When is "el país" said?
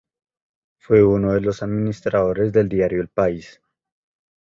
3.01-3.61